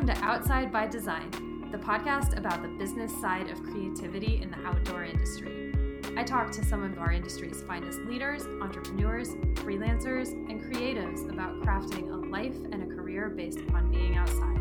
[0.00, 1.30] Welcome to Outside by Design,
[1.70, 5.74] the podcast about the business side of creativity in the outdoor industry.
[6.16, 12.10] I talk to some of our industry's finest leaders, entrepreneurs, freelancers, and creatives about crafting
[12.10, 14.56] a life and a career based upon being outside.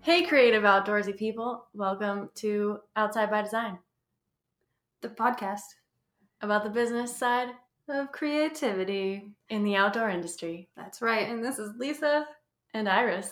[0.00, 1.66] Hey, creative outdoorsy people.
[1.74, 3.78] Welcome to Outside by Design,
[5.00, 5.60] the podcast
[6.40, 7.50] about the business side
[7.88, 10.68] of creativity in the outdoor industry.
[10.76, 11.28] That's right.
[11.28, 12.26] And this is Lisa
[12.74, 13.30] and Iris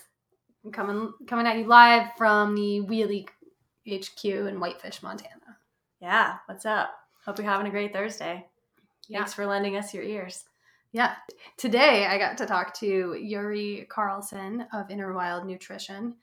[0.73, 3.27] coming coming at you live from the Wheelie
[3.89, 5.59] HQ in Whitefish, Montana.
[6.01, 6.91] Yeah, what's up?
[7.25, 8.47] Hope you're having a great Thursday.
[9.09, 9.19] Yeah.
[9.19, 10.45] Thanks for lending us your ears.
[10.93, 11.15] Yeah.
[11.57, 16.15] Today I got to talk to Yuri Carlson of Inner Wild Nutrition.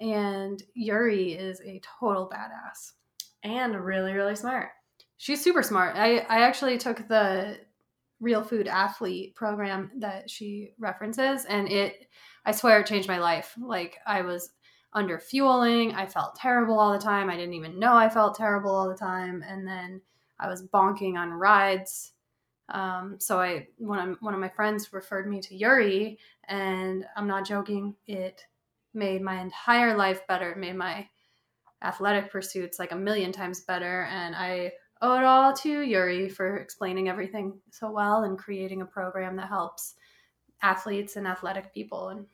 [0.00, 2.92] And Yuri is a total badass.
[3.42, 4.70] And really, really smart.
[5.16, 5.96] She's super smart.
[5.96, 7.58] I, I actually took the
[8.22, 12.06] real food athlete program that she references and it
[12.46, 13.54] I swear it changed my life.
[13.60, 14.50] Like I was
[14.94, 17.28] under fueling, I felt terrible all the time.
[17.28, 20.00] I didn't even know I felt terrible all the time and then
[20.38, 22.12] I was bonking on rides.
[22.68, 27.26] Um, so I one of one of my friends referred me to Yuri and I'm
[27.26, 28.46] not joking, it
[28.94, 30.52] made my entire life better.
[30.52, 31.08] It made my
[31.82, 37.08] athletic pursuits like a million times better and I it all to Yuri for explaining
[37.08, 39.94] everything so well and creating a program that helps
[40.62, 42.08] athletes and athletic people.
[42.10, 42.26] And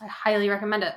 [0.00, 0.94] I highly recommend it.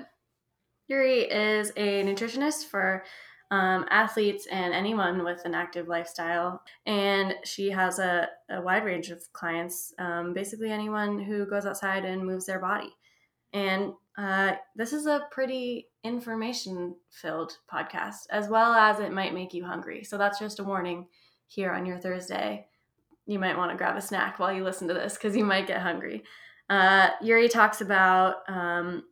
[0.87, 3.03] Yuri is a nutritionist for
[3.51, 6.63] um, athletes and anyone with an active lifestyle.
[6.85, 12.05] And she has a, a wide range of clients, um, basically, anyone who goes outside
[12.05, 12.93] and moves their body.
[13.53, 19.53] And uh, this is a pretty information filled podcast, as well as it might make
[19.53, 20.03] you hungry.
[20.03, 21.07] So that's just a warning
[21.47, 22.67] here on your Thursday.
[23.25, 25.67] You might want to grab a snack while you listen to this because you might
[25.67, 26.23] get hungry.
[26.69, 29.03] Uh, Yuri talks about um,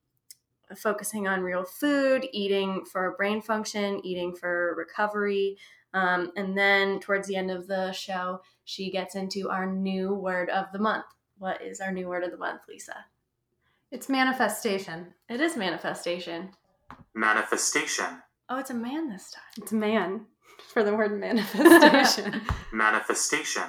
[0.76, 5.58] focusing on real food, eating for brain function, eating for recovery.
[5.94, 10.50] Um, and then towards the end of the show, she gets into our new word
[10.50, 11.06] of the month.
[11.38, 13.06] What is our new word of the month, Lisa?
[13.92, 15.14] It's manifestation.
[15.30, 16.52] It is manifestation.
[17.16, 18.22] Manifestation.
[18.48, 19.64] Oh, it's a man this time.
[19.64, 20.26] It's a man
[20.72, 22.42] for the word manifestation.
[22.72, 23.64] manifestation.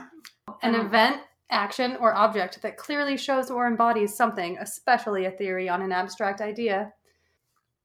[0.62, 5.68] An um, event, action, or object that clearly shows or embodies something, especially a theory
[5.68, 6.92] on an abstract idea.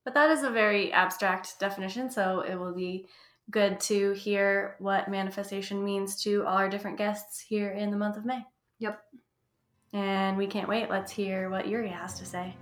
[0.03, 3.07] But that is a very abstract definition, so it will be
[3.49, 8.17] good to hear what manifestation means to all our different guests here in the month
[8.17, 8.43] of May.
[8.79, 8.99] Yep.
[9.95, 10.89] And we can't wait.
[10.89, 12.53] Let's hear what Yuri has to say.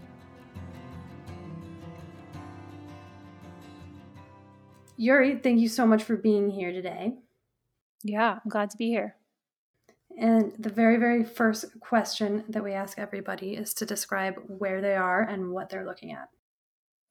[4.98, 7.16] Yuri, thank you so much for being here today.
[8.04, 9.16] Yeah, I'm glad to be here.
[10.16, 14.96] And the very, very first question that we ask everybody is to describe where they
[14.96, 16.30] are and what they're looking at.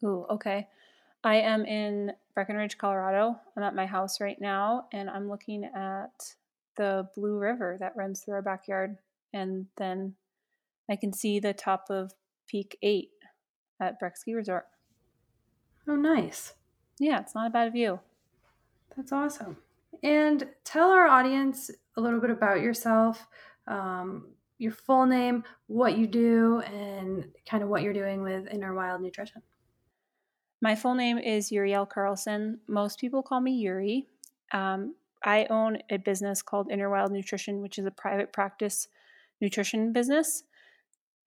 [0.04, 0.68] Ooh, okay.
[1.24, 3.40] I am in Breckenridge, Colorado.
[3.56, 6.36] I'm at my house right now and I'm looking at
[6.76, 8.98] the Blue River that runs through our backyard
[9.32, 10.14] and then
[10.90, 12.12] I can see the top of
[12.46, 13.08] Peak 8
[13.80, 14.66] at Breck Ski Resort.
[15.88, 16.54] Oh, nice.
[16.98, 18.00] Yeah, it's not a bad view.
[18.96, 19.56] That's awesome.
[20.02, 23.26] And tell our audience a little bit about yourself,
[23.66, 24.28] um,
[24.58, 29.00] your full name, what you do, and kind of what you're doing with Inner Wild
[29.00, 29.42] Nutrition.
[30.60, 32.60] My full name is Uriel Carlson.
[32.68, 34.06] Most people call me Yuri.
[34.52, 34.94] Um,
[35.24, 38.88] I own a business called Inner Wild Nutrition, which is a private practice
[39.42, 40.44] nutrition business.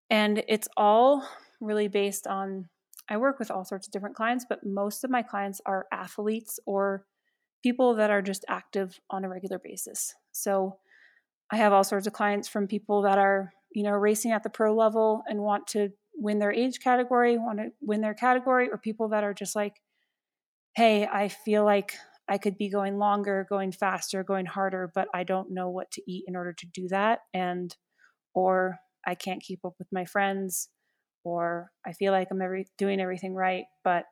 [0.09, 1.27] And it's all
[1.61, 2.69] really based on,
[3.07, 6.59] I work with all sorts of different clients, but most of my clients are athletes
[6.65, 7.05] or
[7.61, 10.15] people that are just active on a regular basis.
[10.31, 10.77] So
[11.51, 14.49] I have all sorts of clients from people that are, you know, racing at the
[14.49, 18.78] pro level and want to win their age category, want to win their category, or
[18.78, 19.81] people that are just like,
[20.75, 21.93] hey, I feel like
[22.28, 26.01] I could be going longer, going faster, going harder, but I don't know what to
[26.07, 27.19] eat in order to do that.
[27.34, 27.75] And
[28.35, 30.70] or I can't keep up with my friends,
[31.23, 34.05] or I feel like I'm every, doing everything right, but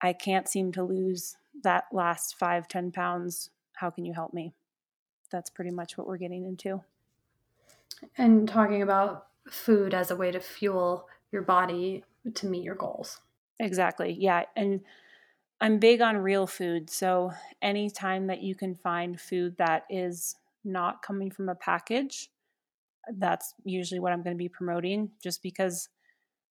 [0.00, 3.50] I can't seem to lose that last five, ten pounds.
[3.74, 4.52] How can you help me?
[5.32, 6.82] That's pretty much what we're getting into.
[8.16, 12.04] And talking about food as a way to fuel your body
[12.34, 13.20] to meet your goals.
[13.58, 14.16] Exactly.
[14.18, 14.44] Yeah.
[14.56, 14.80] And
[15.60, 16.88] I'm big on real food.
[16.88, 22.30] So anytime that you can find food that is not coming from a package,
[23.18, 25.88] that's usually what I'm going to be promoting just because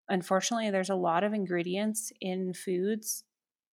[0.09, 3.23] unfortunately there's a lot of ingredients in foods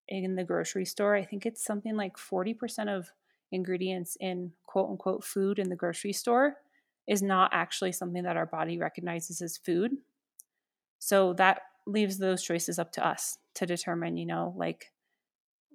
[0.08, 1.14] in the grocery store.
[1.14, 3.10] I think it's something like 40% of
[3.52, 6.56] ingredients in quote unquote food in the grocery store
[7.06, 9.92] is not actually something that our body recognizes as food.
[10.98, 14.92] So that leaves those choices up to us to determine, you know, like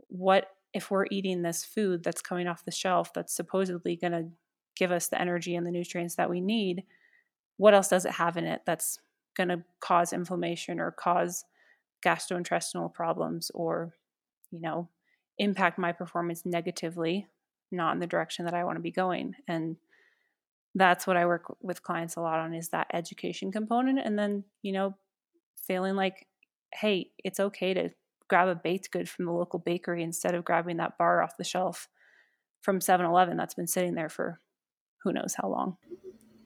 [0.07, 4.25] what if we're eating this food that's coming off the shelf that's supposedly going to
[4.75, 6.83] give us the energy and the nutrients that we need,
[7.59, 8.99] what else does it have in it that's
[9.35, 11.43] going to cause inflammation or cause
[12.05, 13.93] gastrointestinal problems or,
[14.49, 14.87] you know,
[15.37, 17.27] impact my performance negatively,
[17.69, 19.35] not in the direction that I want to be going.
[19.45, 19.75] And
[20.73, 23.99] that's what I work with clients a lot on is that education component.
[23.99, 24.95] And then, you know,
[25.67, 26.27] feeling like,
[26.73, 27.89] hey, it's okay to
[28.29, 31.43] grab a baked good from the local bakery instead of grabbing that bar off the
[31.43, 31.89] shelf
[32.61, 34.39] from 7-Eleven that's been sitting there for
[35.03, 35.75] who knows how long.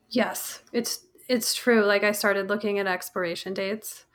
[0.09, 1.83] Yes, it's it's true.
[1.83, 4.05] Like I started looking at expiration dates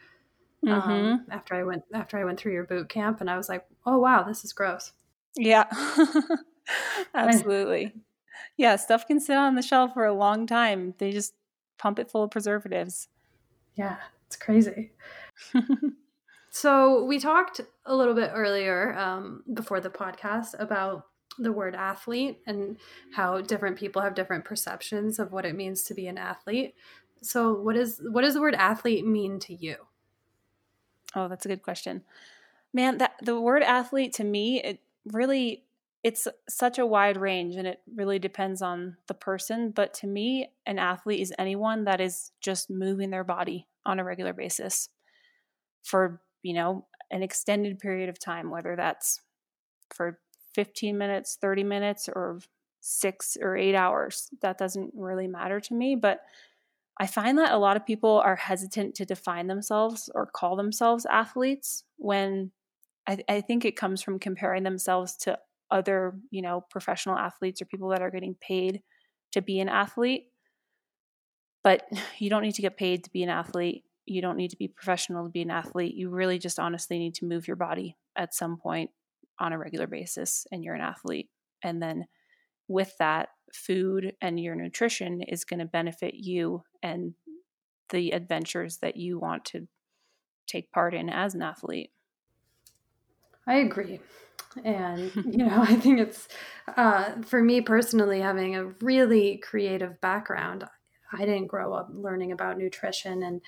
[0.66, 0.90] um, mm-hmm.
[0.90, 3.66] um, after I went after I went through your boot camp, and I was like,
[3.86, 4.92] oh wow, this is gross.
[5.36, 5.64] Yeah,
[7.14, 7.94] absolutely.
[8.56, 10.94] yeah, stuff can sit on the shelf for a long time.
[10.98, 11.34] They just
[11.78, 13.08] pump it full of preservatives.
[13.74, 13.96] Yeah,
[14.26, 14.92] it's crazy.
[16.50, 21.06] so we talked a little bit earlier um, before the podcast about
[21.38, 22.76] the word athlete and
[23.14, 26.74] how different people have different perceptions of what it means to be an athlete.
[27.22, 29.76] So what is what does the word athlete mean to you?
[31.14, 32.02] Oh, that's a good question.
[32.72, 35.64] Man, that the word athlete to me, it really
[36.04, 40.52] it's such a wide range and it really depends on the person, but to me,
[40.64, 44.90] an athlete is anyone that is just moving their body on a regular basis
[45.82, 49.20] for, you know, an extended period of time, whether that's
[49.92, 50.20] for
[50.54, 52.40] 15 minutes, 30 minutes, or
[52.80, 54.28] six or eight hours.
[54.40, 55.96] That doesn't really matter to me.
[55.96, 56.20] But
[56.98, 61.06] I find that a lot of people are hesitant to define themselves or call themselves
[61.06, 62.50] athletes when
[63.06, 65.38] I, I think it comes from comparing themselves to
[65.70, 68.82] other, you know, professional athletes or people that are getting paid
[69.32, 70.26] to be an athlete.
[71.62, 73.84] But you don't need to get paid to be an athlete.
[74.06, 75.94] You don't need to be professional to be an athlete.
[75.94, 78.90] You really just honestly need to move your body at some point
[79.38, 81.28] on a regular basis and you're an athlete.
[81.62, 82.06] And then
[82.68, 87.14] with that, food and your nutrition is going to benefit you and
[87.90, 89.66] the adventures that you want to
[90.46, 91.90] take part in as an athlete.
[93.46, 94.00] I agree.
[94.64, 96.28] And, you know, I think it's,
[96.76, 100.64] uh, for me personally, having a really creative background,
[101.12, 103.40] I didn't grow up learning about nutrition and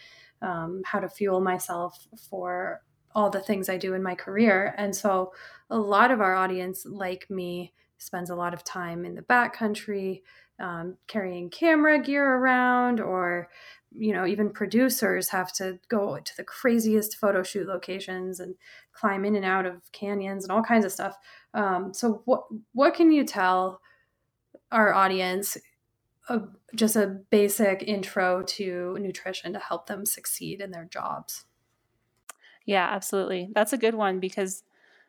[0.42, 2.80] um, how to fuel myself for
[3.14, 4.74] all the things I do in my career.
[4.76, 5.32] And so
[5.68, 10.22] a lot of our audience, like me, spends a lot of time in the backcountry,
[10.58, 13.48] um, carrying camera gear around, or
[13.92, 18.54] you know, even producers have to go to the craziest photo shoot locations and
[18.92, 21.16] climb in and out of canyons and all kinds of stuff.
[21.54, 23.80] Um, so, what what can you tell
[24.70, 25.56] our audience?
[26.28, 26.40] Uh,
[26.76, 31.44] just a basic intro to nutrition to help them succeed in their jobs.
[32.66, 33.50] Yeah, absolutely.
[33.54, 34.62] That's a good one because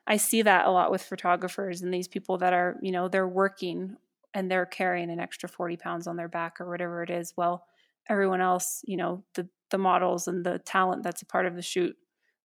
[0.07, 3.27] I see that a lot with photographers and these people that are, you know, they're
[3.27, 3.97] working
[4.33, 7.33] and they're carrying an extra 40 pounds on their back or whatever it is.
[7.37, 7.65] Well,
[8.09, 11.61] everyone else, you know, the the models and the talent that's a part of the
[11.61, 11.95] shoot,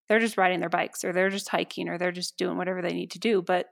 [0.08, 2.93] they're just riding their bikes or they're just hiking or they're just doing whatever they
[2.93, 3.70] need to do, but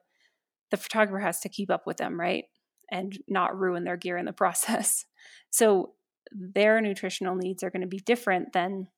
[0.71, 2.45] the photographer has to keep up with them, right?
[2.91, 5.07] And not ruin their gear in the process.
[5.50, 5.93] So
[6.33, 8.88] their nutritional needs are going to be different than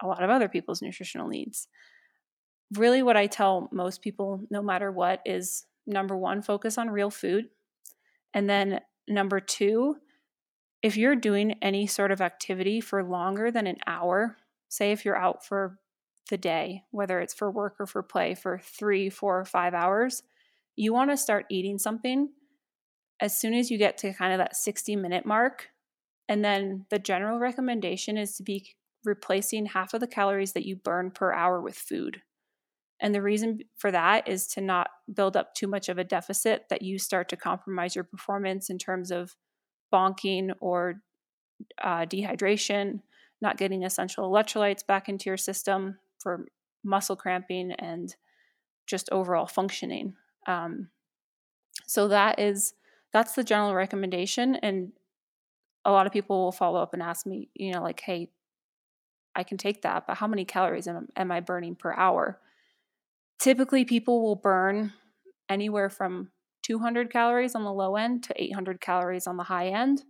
[0.00, 1.68] a lot of other people's nutritional needs
[2.76, 7.10] really what I tell most people, no matter what, is number one, focus on real
[7.10, 7.48] food.
[8.34, 9.96] And then number two,
[10.82, 14.36] if you're doing any sort of activity for longer than an hour,
[14.68, 15.78] say if you're out for
[16.30, 20.22] the day, whether it's for work or for play, for three, four, or five hours,
[20.76, 22.30] you want to start eating something
[23.20, 25.68] as soon as you get to kind of that 60 minute mark.
[26.28, 30.76] And then the general recommendation is to be replacing half of the calories that you
[30.76, 32.22] burn per hour with food.
[33.00, 36.66] And the reason for that is to not build up too much of a deficit
[36.70, 39.34] that you start to compromise your performance in terms of
[39.92, 41.02] bonking or
[41.82, 43.00] uh, dehydration,
[43.40, 46.46] not getting essential electrolytes back into your system for
[46.84, 48.14] muscle cramping and
[48.86, 50.14] just overall functioning.
[50.46, 50.88] Um,
[51.86, 52.74] so that is
[53.12, 54.92] that's the general recommendation, and
[55.84, 58.30] a lot of people will follow up and ask me, you know, like, hey,
[59.34, 62.40] I can take that, but how many calories am, am I burning per hour?
[63.38, 64.92] Typically, people will burn
[65.48, 66.30] anywhere from
[66.62, 70.04] 200 calories on the low end to 800 calories on the high end.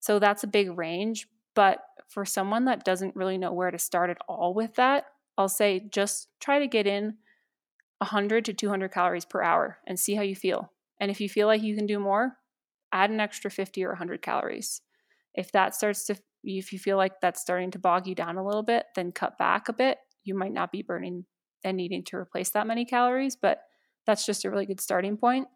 [0.00, 1.28] So that's a big range.
[1.54, 1.78] But
[2.08, 5.06] for someone that doesn't really know where to start at all with that,
[5.38, 7.16] I'll say just try to get in
[7.98, 10.72] 100 to 200 calories per hour and see how you feel.
[11.00, 12.36] And if you feel like you can do more,
[12.92, 14.80] add an extra 50 or 100 calories.
[15.34, 18.44] If that starts to, if you feel like that's starting to bog you down a
[18.44, 19.98] little bit, then cut back a bit.
[20.24, 21.24] You might not be burning
[21.64, 23.60] and needing to replace that many calories, but
[24.06, 25.48] that's just a really good starting point.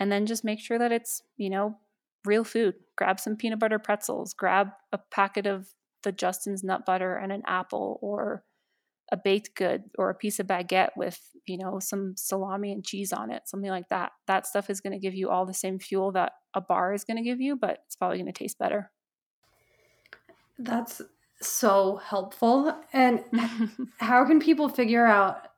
[0.00, 1.78] And then just make sure that it's, you know,
[2.24, 2.74] real food.
[2.96, 5.68] Grab some peanut butter pretzels, grab a packet of
[6.02, 8.44] the Justin's nut butter and an apple or
[9.10, 13.12] a baked good or a piece of baguette with, you know, some salami and cheese
[13.12, 14.12] on it, something like that.
[14.26, 17.04] That stuff is going to give you all the same fuel that a bar is
[17.04, 18.90] going to give you, but it's probably going to taste better.
[20.58, 21.00] That's
[21.40, 22.76] so helpful.
[22.92, 23.24] And
[23.98, 25.48] how can people figure out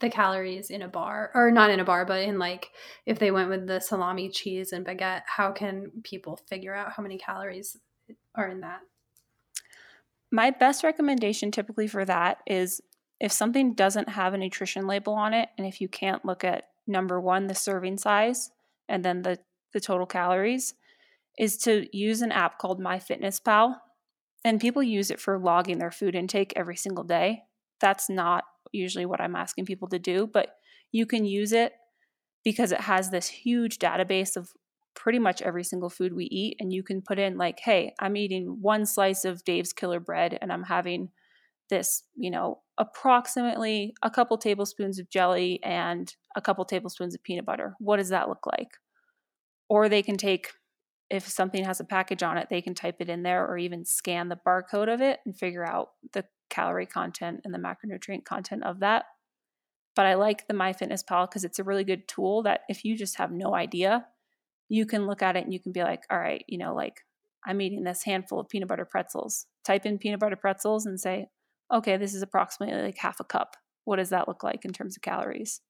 [0.00, 1.30] the calories in a bar?
[1.34, 2.70] Or not in a bar but in like
[3.06, 7.02] if they went with the salami cheese and baguette how can people figure out how
[7.02, 7.78] many calories
[8.34, 8.80] are in that?
[10.30, 12.80] My best recommendation typically for that is
[13.20, 16.64] if something doesn't have a nutrition label on it and if you can't look at
[16.86, 18.50] number one the serving size
[18.88, 19.38] and then the
[19.72, 20.74] the total calories
[21.38, 23.76] is to use an app called myfitnesspal
[24.44, 27.42] and people use it for logging their food intake every single day
[27.82, 30.54] that's not usually what I'm asking people to do, but
[30.92, 31.74] you can use it
[32.44, 34.50] because it has this huge database of
[34.94, 36.56] pretty much every single food we eat.
[36.60, 40.38] And you can put in, like, hey, I'm eating one slice of Dave's Killer Bread
[40.40, 41.10] and I'm having
[41.70, 47.44] this, you know, approximately a couple tablespoons of jelly and a couple tablespoons of peanut
[47.44, 47.74] butter.
[47.78, 48.78] What does that look like?
[49.68, 50.52] Or they can take,
[51.12, 53.84] if something has a package on it, they can type it in there or even
[53.84, 58.64] scan the barcode of it and figure out the calorie content and the macronutrient content
[58.64, 59.04] of that.
[59.94, 63.18] But I like the MyFitnessPal because it's a really good tool that if you just
[63.18, 64.06] have no idea,
[64.70, 67.02] you can look at it and you can be like, all right, you know, like
[67.46, 69.44] I'm eating this handful of peanut butter pretzels.
[69.66, 71.28] Type in peanut butter pretzels and say,
[71.70, 73.58] okay, this is approximately like half a cup.
[73.84, 75.60] What does that look like in terms of calories?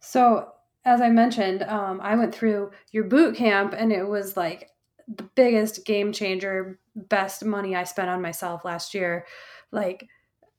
[0.00, 0.48] So,
[0.84, 4.70] as I mentioned, um, I went through your boot camp and it was like
[5.08, 9.26] the biggest game changer, best money I spent on myself last year.
[9.70, 10.06] Like,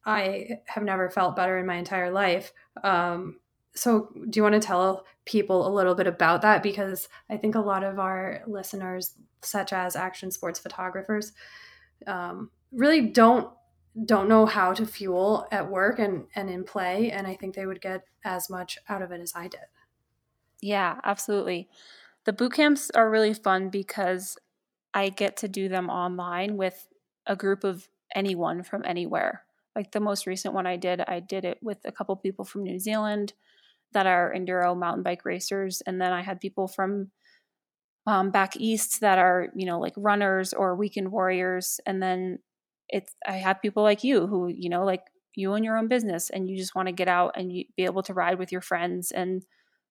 [0.05, 2.53] I have never felt better in my entire life.
[2.83, 3.39] Um,
[3.75, 6.63] so, do you want to tell people a little bit about that?
[6.63, 11.33] Because I think a lot of our listeners, such as action sports photographers,
[12.07, 13.49] um, really don't
[14.05, 17.65] don't know how to fuel at work and and in play, and I think they
[17.65, 19.61] would get as much out of it as I did.
[20.65, 21.69] Yeah, absolutely.
[22.25, 24.37] The boot camps are really fun because
[24.93, 26.87] I get to do them online with
[27.27, 29.43] a group of anyone from anywhere.
[29.75, 32.63] Like the most recent one I did, I did it with a couple people from
[32.63, 33.33] New Zealand
[33.93, 37.11] that are enduro mountain bike racers, and then I had people from
[38.07, 42.39] um, back east that are you know like runners or weekend warriors, and then
[42.89, 45.01] it's I have people like you who you know like
[45.35, 47.83] you own your own business and you just want to get out and you, be
[47.85, 49.43] able to ride with your friends and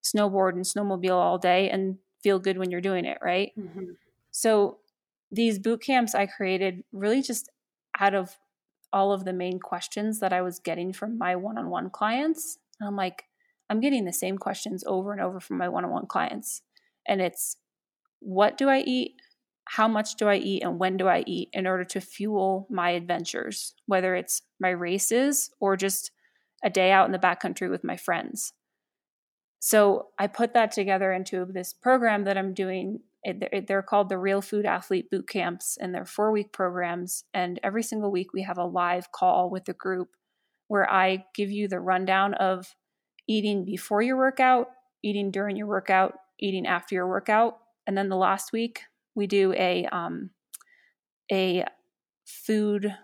[0.05, 3.53] snowboard and snowmobile all day and feel good when you're doing it, right?
[3.59, 3.93] Mm-hmm.
[4.31, 4.79] So
[5.31, 7.49] these boot camps I created really just
[7.99, 8.37] out of
[8.93, 12.59] all of the main questions that I was getting from my one on one clients.
[12.79, 13.25] And I'm like,
[13.69, 16.63] I'm getting the same questions over and over from my one on one clients.
[17.07, 17.57] And it's
[18.21, 19.17] what do I eat?
[19.67, 20.63] How much do I eat?
[20.63, 25.51] And when do I eat in order to fuel my adventures, whether it's my races
[25.59, 26.11] or just
[26.63, 28.53] a day out in the backcountry with my friends?
[29.67, 33.01] So I put that together into this program that I'm doing
[33.67, 37.25] they're called the Real Food Athlete Boot Camps, and they're four week programs.
[37.33, 40.11] And every single week, we have a live call with the group
[40.69, 42.75] where I give you the rundown of
[43.27, 44.69] eating before your workout,
[45.03, 47.57] eating during your workout, eating after your workout,
[47.87, 48.83] and then the last week
[49.15, 50.29] we do a um,
[51.33, 51.65] a
[52.27, 52.95] food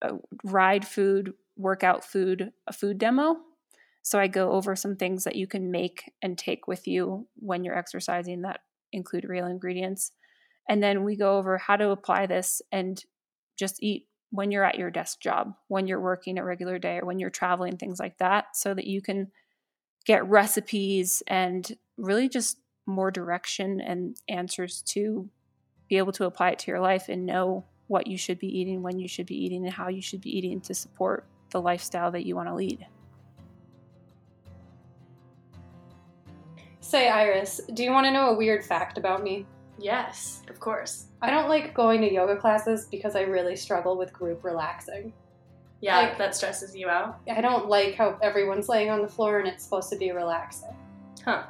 [0.00, 0.12] a
[0.42, 3.36] ride food workout food a food demo.
[4.08, 7.62] So I go over some things that you can make and take with you when
[7.62, 8.60] you're exercising that
[8.90, 10.12] include real ingredients.
[10.66, 13.04] And then we go over how to apply this and
[13.58, 17.04] just eat when you're at your desk job, when you're working a regular day, or
[17.04, 19.30] when you're traveling, things like that, so that you can
[20.06, 25.28] get recipes and really just more direction and answers to
[25.86, 28.82] be able to apply it to your life and know what you should be eating,
[28.82, 32.10] when you should be eating, and how you should be eating to support the lifestyle
[32.10, 32.86] that you want to lead.
[36.88, 39.44] Say, Iris, do you want to know a weird fact about me?
[39.78, 41.08] Yes, of course.
[41.20, 45.12] I don't like going to yoga classes because I really struggle with group relaxing.
[45.82, 47.20] Yeah, like, that stresses you out.
[47.30, 50.74] I don't like how everyone's laying on the floor and it's supposed to be relaxing.
[51.22, 51.42] Huh.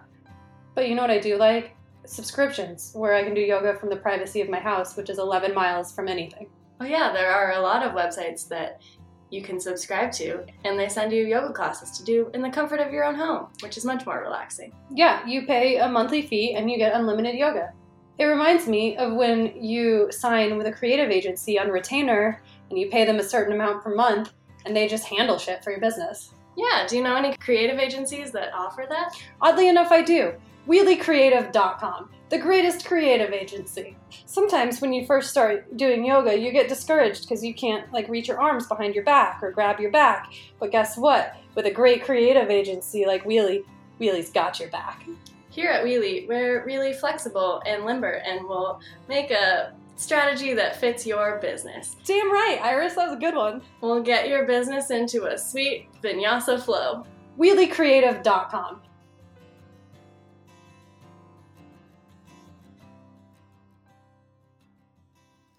[0.74, 1.76] But you know what I do like?
[2.04, 5.54] Subscriptions, where I can do yoga from the privacy of my house, which is 11
[5.54, 6.48] miles from anything.
[6.80, 8.82] Oh, yeah, there are a lot of websites that
[9.30, 12.80] you can subscribe to, and they send you yoga classes to do in the comfort
[12.80, 14.72] of your own home, which is much more relaxing.
[14.94, 17.72] Yeah, you pay a monthly fee and you get unlimited yoga.
[18.18, 22.90] It reminds me of when you sign with a creative agency on retainer and you
[22.90, 24.32] pay them a certain amount per month
[24.66, 26.32] and they just handle shit for your business.
[26.56, 29.14] Yeah, do you know any creative agencies that offer that?
[29.40, 30.32] Oddly enough, I do.
[30.68, 33.96] WheelieCreative.com, the greatest creative agency.
[34.26, 38.28] Sometimes when you first start doing yoga, you get discouraged because you can't like reach
[38.28, 40.30] your arms behind your back or grab your back.
[40.60, 41.36] But guess what?
[41.54, 43.64] With a great creative agency like Wheelie,
[43.98, 45.06] Wheelie's got your back.
[45.48, 51.06] Here at Wheelie, we're really flexible and limber and we'll make a strategy that fits
[51.06, 51.96] your business.
[52.04, 53.62] Damn right, Iris, that was a good one.
[53.80, 57.06] We'll get your business into a sweet vinyasa flow.
[57.38, 58.82] WheelieCreative.com.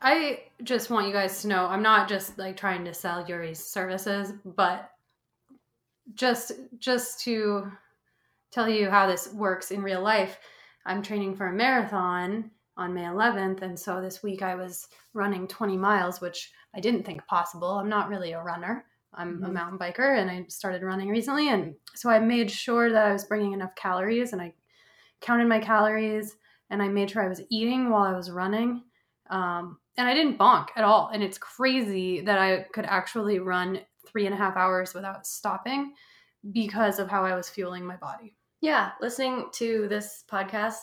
[0.02, 3.64] I just want you guys to know I'm not just like trying to sell Yuri's
[3.64, 4.92] services, but
[6.14, 7.72] just just to
[8.52, 10.40] tell you how this works in real life.
[10.86, 15.48] I'm training for a marathon on May 11th, and so this week I was running
[15.48, 17.72] 20 miles, which I didn't think possible.
[17.72, 18.86] I'm not really a runner.
[19.14, 19.54] I'm a Mhm.
[19.54, 23.26] mountain biker, and I started running recently, and so I made sure that I was
[23.26, 24.54] bringing enough calories, and I
[25.22, 26.38] counted my calories,
[26.70, 28.84] and I made sure I was eating while I was running.
[29.30, 31.10] Um, and I didn't bonk at all.
[31.14, 35.94] And it's crazy that I could actually run three and a half hours without stopping
[36.54, 38.38] because of how I was fueling my body.
[38.62, 40.78] Yeah, listening to this podcast,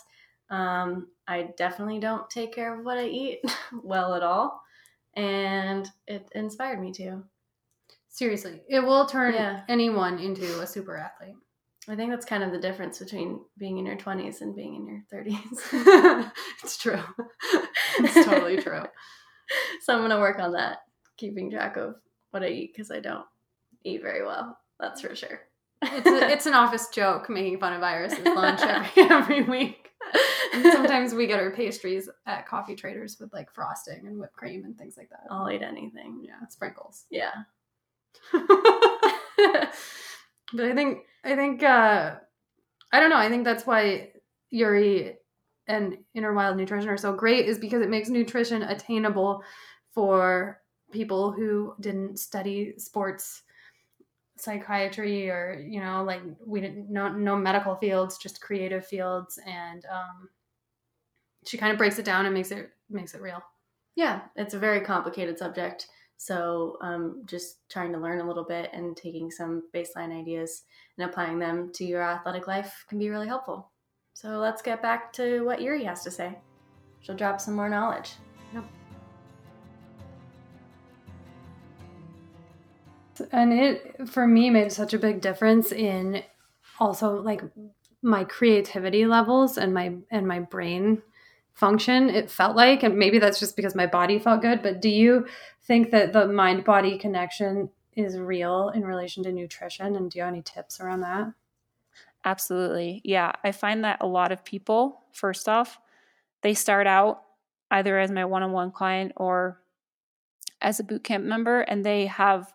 [0.50, 3.40] um, I definitely don't take care of what I eat
[3.82, 4.61] well at all.
[5.14, 7.25] And it inspired me to.
[8.08, 9.62] Seriously, it will turn Yeah.
[9.68, 11.37] anyone into a super athlete.
[11.88, 14.87] I think that's kind of the difference between being in your 20s and being in
[14.87, 16.31] your 30s.
[16.62, 17.00] it's true.
[17.99, 18.83] it's totally true.
[19.83, 20.78] so I'm going to work on that,
[21.16, 21.95] keeping track of
[22.31, 23.25] what I eat because I don't
[23.85, 24.59] eat very well.
[24.81, 25.40] That's for sure.
[25.83, 29.91] It's, a, it's an office joke making fun of Iris's lunch every, every week.
[30.54, 34.65] And sometimes we get our pastries at coffee traders with like frosting and whipped cream
[34.65, 35.25] and things like that.
[35.30, 36.21] I'll eat anything.
[36.23, 37.04] Yeah, sprinkles.
[37.10, 37.32] Yeah.
[38.32, 38.45] but
[40.54, 42.17] I think I think uh
[42.93, 44.12] I don't know, I think that's why
[44.50, 45.17] Yuri
[45.67, 49.43] and Inner Wild Nutrition are so great is because it makes nutrition attainable
[49.93, 50.62] for
[50.93, 53.43] people who didn't study sports
[54.39, 59.39] psychiatry or you know like we didn't no no medical fields just creative fields.
[59.47, 60.28] And um
[61.47, 63.43] she kind of breaks it down and makes it makes it real.
[63.97, 65.89] Yeah, it's a very complicated subject.
[66.19, 70.63] So, um, just trying to learn a little bit and taking some baseline ideas
[70.97, 73.71] and applying them to your athletic life can be really helpful.
[74.15, 76.39] So, let's get back to what Yuri has to say.
[77.00, 78.15] She'll drop some more knowledge.
[83.33, 86.23] and it for me made such a big difference in
[86.79, 87.43] also like
[88.02, 91.02] my creativity levels and my and my brain
[91.56, 94.88] function it felt like and maybe that's just because my body felt good but do
[94.88, 95.26] you
[95.62, 100.23] think that the mind body connection is real in relation to nutrition and do you
[100.23, 101.32] have any tips around that
[102.26, 103.00] Absolutely.
[103.04, 103.30] Yeah.
[103.45, 105.78] I find that a lot of people, first off,
[106.42, 107.23] they start out
[107.71, 109.62] either as my one on one client or
[110.60, 112.52] as a boot camp member, and they have,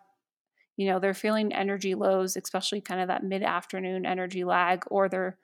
[0.75, 5.07] you know, they're feeling energy lows, especially kind of that mid afternoon energy lag, or
[5.07, 5.37] they're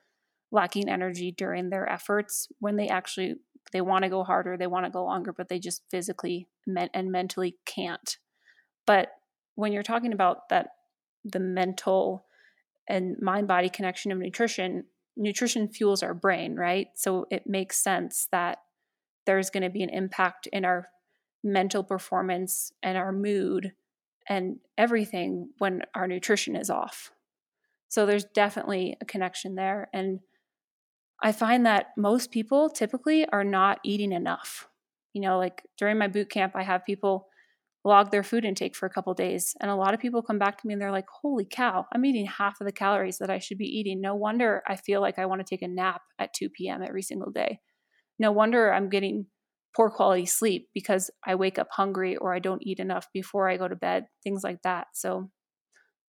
[0.52, 3.36] lacking energy during their efforts when they actually
[3.74, 6.48] they want to go harder they want to go longer but they just physically
[6.94, 8.18] and mentally can't.
[8.86, 9.10] But
[9.56, 10.70] when you're talking about that
[11.24, 12.26] the mental
[12.88, 16.88] and mind body connection of nutrition nutrition fuels our brain right?
[16.96, 18.60] So it makes sense that
[19.26, 20.88] there's going to be an impact in our
[21.44, 23.74] mental performance and our mood
[24.28, 27.12] and everything when our nutrition is off.
[27.90, 30.20] So there's definitely a connection there and
[31.22, 34.70] I find that most people typically are not eating enough.
[35.14, 37.28] You know, like during my boot camp, I have people
[37.86, 40.60] log their food intake for a couple days, and a lot of people come back
[40.62, 43.40] to me and they're like, "Holy cow, I'm eating half of the calories that I
[43.40, 44.02] should be eating.
[44.02, 46.84] No wonder I feel like I want to take a nap at 2 p.m.
[46.84, 47.62] every single day.
[48.20, 49.28] No wonder I'm getting
[49.76, 53.58] poor quality sleep because I wake up hungry or I don't eat enough before I
[53.58, 55.32] go to bed, things like that." So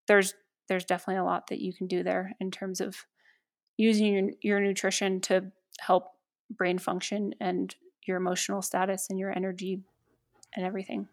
[0.07, 0.35] there's
[0.69, 2.97] there's definitely a lot that you can do there in terms of
[3.79, 6.13] using your, your nutrition to help
[6.51, 7.75] brain function and
[8.07, 9.81] your emotional status and your energy
[10.55, 11.09] and everything.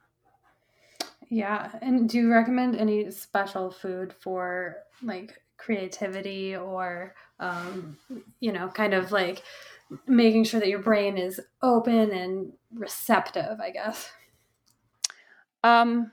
[1.30, 7.98] yeah and do you recommend any special food for like creativity or um
[8.40, 9.42] you know kind of like
[10.08, 14.12] making sure that your brain is open and receptive i guess
[15.64, 16.12] Um,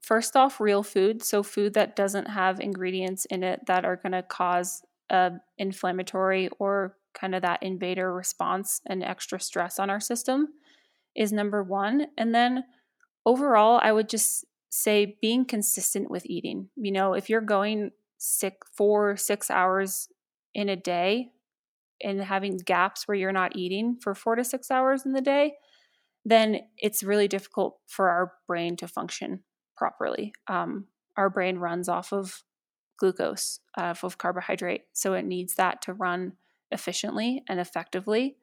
[0.00, 1.22] first off, real food.
[1.22, 6.48] So food that doesn't have ingredients in it that are going to cause a inflammatory
[6.58, 10.48] or kind of that invader response and extra stress on our system
[11.14, 12.06] is number one.
[12.18, 12.64] And then
[13.24, 16.68] overall, I would just say being consistent with eating.
[16.76, 20.08] You know, if you're going sick four, six hours
[20.54, 21.28] in a day
[22.02, 25.54] and having gaps where you're not eating for four to six hours in the day,
[26.24, 29.44] then it's really difficult for our brain to function
[29.76, 30.32] properly.
[30.48, 30.86] Um,
[31.16, 32.42] our brain runs off of
[32.96, 36.32] glucose, uh, of carbohydrate, so it needs that to run
[36.70, 38.36] efficiently and effectively.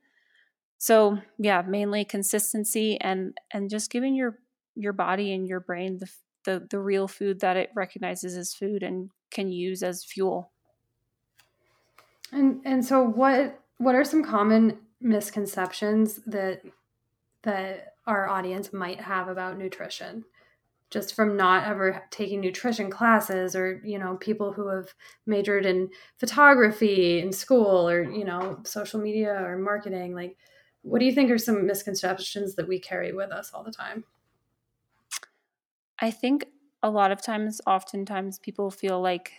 [0.77, 4.39] So yeah, mainly consistency and and just giving your
[4.75, 6.09] your body and your brain the
[6.43, 10.51] the, the real food that it recognizes as food and can use as fuel.
[12.31, 16.61] And and so what what are some common misconceptions that
[17.43, 20.25] that our audience might have about nutrition?
[20.91, 24.93] Just from not ever taking nutrition classes or, you know, people who have
[25.25, 30.37] majored in photography in school or, you know, social media or marketing, like
[30.81, 34.03] what do you think are some misconceptions that we carry with us all the time?
[35.99, 36.47] I think
[36.83, 39.33] a lot of times, oftentimes, people feel like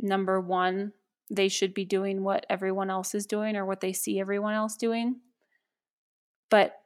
[0.00, 0.92] number one,
[1.30, 4.76] they should be doing what everyone else is doing or what they see everyone else
[4.76, 5.20] doing.
[6.50, 6.79] But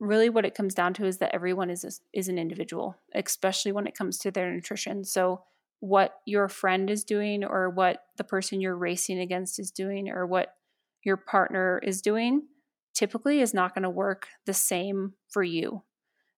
[0.00, 3.72] really, what it comes down to is that everyone is a, is an individual, especially
[3.72, 5.04] when it comes to their nutrition.
[5.04, 5.42] So,
[5.80, 10.26] what your friend is doing, or what the person you're racing against is doing, or
[10.26, 10.54] what
[11.04, 12.42] your partner is doing,
[12.94, 15.82] typically is not going to work the same for you.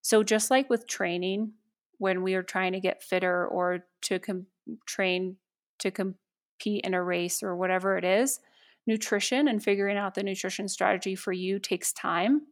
[0.02, 1.52] So, just like with training,
[1.98, 4.46] when we are trying to get fitter or to com-
[4.86, 5.36] train
[5.78, 8.40] to compete in a race or whatever it is,
[8.86, 12.42] nutrition and figuring out the nutrition strategy for you takes time.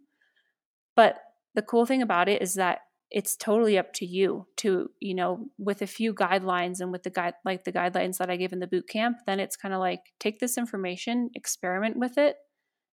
[0.98, 1.20] But
[1.54, 5.46] the cool thing about it is that it's totally up to you to, you know,
[5.56, 8.58] with a few guidelines and with the guide like the guidelines that I give in
[8.58, 12.34] the boot camp, then it's kind of like take this information, experiment with it,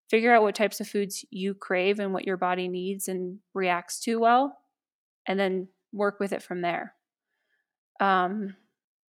[0.08, 3.98] figure out what types of foods you crave and what your body needs and reacts
[4.02, 4.56] to well,
[5.26, 6.94] and then work with it from there.
[7.98, 8.54] Um,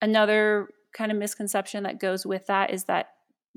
[0.01, 3.10] another kind of misconception that goes with that is that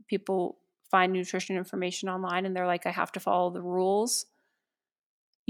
[0.06, 0.58] people
[0.90, 4.26] find nutrition information online and they're like, I have to follow the rules.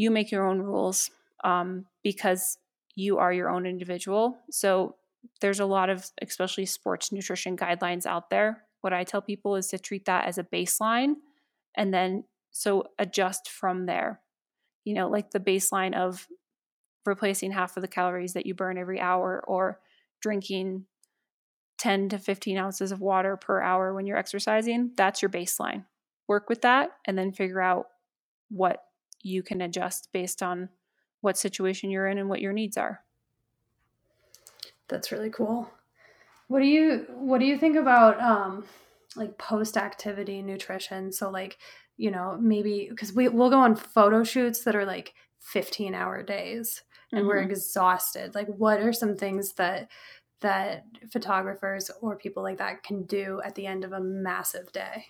[0.01, 1.11] You make your own rules
[1.45, 2.57] um, because
[2.95, 4.39] you are your own individual.
[4.51, 4.97] So
[5.43, 8.65] there's a lot of, especially sports nutrition guidelines out there.
[8.81, 11.17] What I tell people is to treat that as a baseline
[11.77, 14.21] and then so adjust from there.
[14.85, 16.27] You know, like the baseline of
[17.05, 19.81] replacing half of the calories that you burn every hour or
[20.23, 20.87] drinking
[21.79, 25.85] 10 to 15 ounces of water per hour when you're exercising, that's your baseline.
[26.27, 27.87] Work with that and then figure out
[28.51, 28.83] what
[29.23, 30.69] you can adjust based on
[31.21, 33.03] what situation you're in and what your needs are.
[34.89, 35.71] That's really cool.
[36.49, 38.65] What do you what do you think about um
[39.17, 41.13] like post activity nutrition?
[41.13, 41.59] So like,
[41.97, 46.23] you know, maybe because we we'll go on photo shoots that are like 15 hour
[46.23, 47.29] days and mm-hmm.
[47.29, 49.89] we're exhausted like what are some things that
[50.41, 55.07] that photographers or people like that can do at the end of a massive day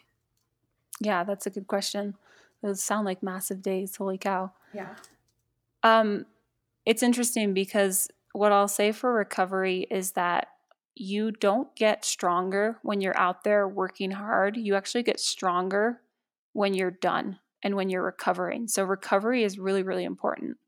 [1.01, 2.15] yeah that's a good question
[2.63, 4.53] those sound like massive days holy cow.
[4.73, 4.95] Yeah.
[5.83, 6.27] Um
[6.87, 10.49] it's interesting because what i'll say for recovery is that
[10.95, 14.57] you don't get stronger when you're out there working hard.
[14.57, 16.01] You actually get stronger
[16.53, 18.69] when you're done and when you're recovering.
[18.69, 20.59] So recovery is really really important.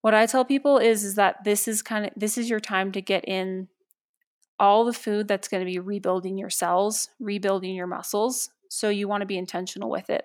[0.00, 2.92] What I tell people is is that this is kind of this is your time
[2.92, 3.68] to get in
[4.58, 8.50] all the food that's going to be rebuilding your cells, rebuilding your muscles.
[8.68, 10.24] So you want to be intentional with it.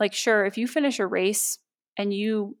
[0.00, 1.58] Like sure, if you finish a race
[1.96, 2.56] and you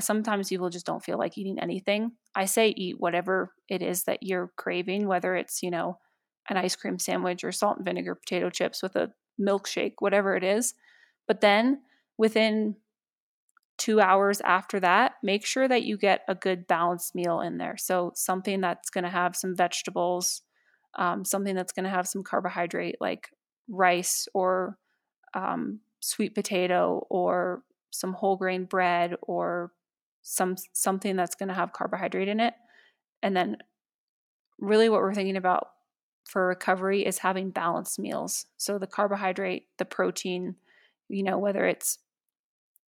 [0.00, 2.12] sometimes people just don't feel like eating anything.
[2.34, 5.98] I say eat whatever it is that you're craving, whether it's, you know,
[6.48, 10.44] an ice cream sandwich or salt and vinegar potato chips with a milkshake, whatever it
[10.44, 10.74] is.
[11.26, 11.80] But then
[12.18, 12.76] within
[13.78, 17.76] two hours after that, make sure that you get a good balanced meal in there.
[17.76, 20.42] So, something that's going to have some vegetables,
[20.94, 23.28] um, something that's going to have some carbohydrate like
[23.68, 24.78] rice or
[25.34, 29.72] um, sweet potato or some whole grain bread or
[30.22, 32.54] some something that's going to have carbohydrate in it.
[33.22, 33.58] And then,
[34.58, 35.68] really, what we're thinking about
[36.24, 38.46] for recovery is having balanced meals.
[38.56, 40.56] So, the carbohydrate, the protein,
[41.08, 41.98] you know, whether it's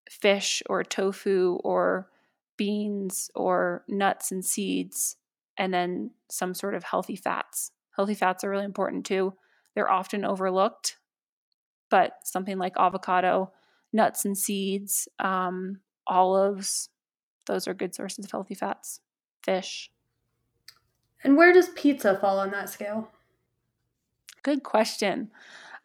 [0.08, 2.08] fish or tofu or
[2.56, 5.16] beans or nuts and seeds,
[5.56, 7.72] and then some sort of healthy fats.
[7.96, 9.34] Healthy fats are really important too.
[9.74, 10.98] They're often overlooked,
[11.90, 13.52] but something like avocado,
[13.92, 16.90] nuts and seeds, um, olives,
[17.46, 19.00] those are good sources of healthy fats.
[19.42, 19.90] Fish.
[21.24, 23.10] And where does pizza fall on that scale?
[24.42, 25.30] Good question.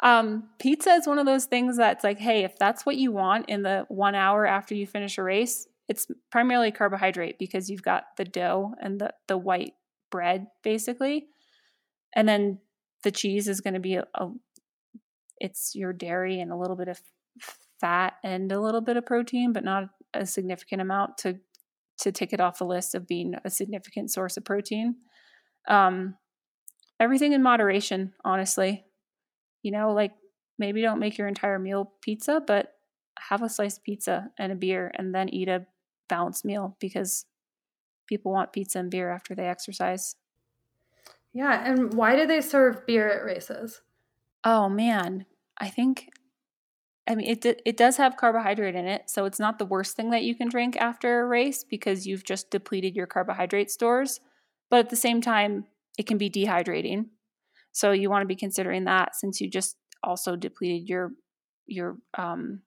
[0.01, 3.49] Um, pizza is one of those things that's like, hey, if that's what you want
[3.49, 8.05] in the one hour after you finish a race, it's primarily carbohydrate because you've got
[8.17, 9.73] the dough and the, the white
[10.09, 11.27] bread basically.
[12.15, 12.59] And then
[13.03, 14.29] the cheese is going to be a, a,
[15.39, 17.01] it's your dairy and a little bit of
[17.79, 21.39] fat and a little bit of protein, but not a significant amount to
[21.99, 24.95] to tick it off the list of being a significant source of protein.
[25.67, 26.15] Um,
[26.99, 28.85] everything in moderation, honestly.
[29.61, 30.13] You know, like
[30.57, 32.73] maybe don't make your entire meal pizza, but
[33.19, 35.65] have a sliced pizza and a beer and then eat a
[36.09, 37.25] balanced meal because
[38.07, 40.15] people want pizza and beer after they exercise.
[41.33, 43.81] Yeah, and why do they serve beer at races?
[44.43, 45.25] Oh man,
[45.59, 46.09] I think
[47.07, 50.09] I mean it it does have carbohydrate in it, so it's not the worst thing
[50.11, 54.19] that you can drink after a race because you've just depleted your carbohydrate stores,
[54.69, 55.65] but at the same time
[55.97, 57.05] it can be dehydrating.
[57.71, 61.11] So you want to be considering that since you just also depleted your
[61.65, 62.61] your um,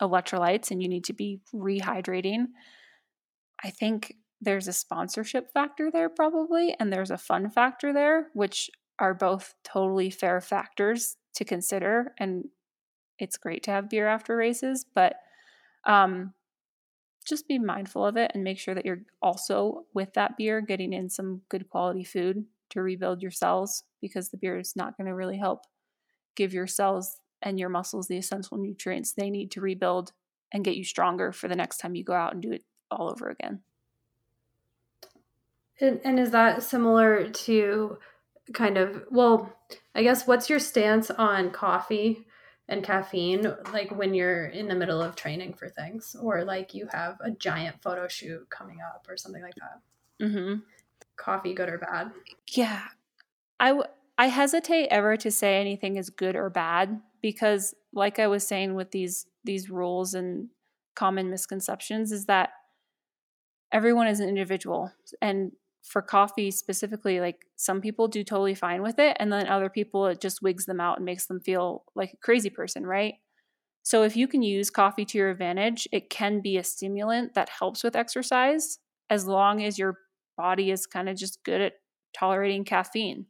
[0.00, 2.46] electrolytes and you need to be rehydrating.
[3.64, 8.68] I think there's a sponsorship factor there probably and there's a fun factor there which
[9.02, 12.44] are both totally fair factors to consider and
[13.18, 15.16] it's great to have beer after races but
[15.84, 16.32] um,
[17.26, 20.92] just be mindful of it and make sure that you're also with that beer getting
[20.92, 25.08] in some good quality food to rebuild your cells because the beer is not going
[25.08, 25.64] to really help
[26.36, 30.12] give your cells and your muscles the essential nutrients they need to rebuild
[30.52, 33.10] and get you stronger for the next time you go out and do it all
[33.10, 33.62] over again.
[35.80, 37.98] And, and is that similar to
[38.52, 39.52] kind of, well,
[39.94, 42.26] I guess what's your stance on coffee
[42.68, 46.88] and caffeine, like when you're in the middle of training for things, or like you
[46.92, 50.24] have a giant photo shoot coming up or something like that?
[50.24, 50.60] Mm-hmm.
[51.16, 52.12] Coffee, good or bad?
[52.48, 52.82] Yeah.
[53.60, 53.86] I, w-
[54.18, 58.74] I hesitate ever to say anything is good or bad because like I was saying
[58.74, 60.48] with these these rules and
[60.94, 62.50] common misconceptions is that
[63.72, 68.98] everyone is an individual and for coffee specifically like some people do totally fine with
[68.98, 72.12] it and then other people it just wigs them out and makes them feel like
[72.12, 73.14] a crazy person right
[73.82, 77.48] so if you can use coffee to your advantage it can be a stimulant that
[77.48, 78.78] helps with exercise
[79.10, 79.98] as long as your
[80.36, 81.74] body is kind of just good at
[82.16, 83.26] tolerating caffeine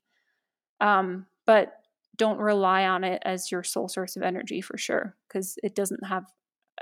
[0.80, 1.74] um, but
[2.16, 6.04] don't rely on it as your sole source of energy for sure because it doesn't
[6.04, 6.26] have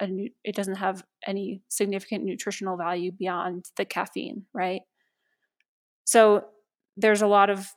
[0.00, 4.82] a it doesn't have any significant nutritional value beyond the caffeine, right?
[6.10, 6.46] So
[6.96, 7.68] there's a lot of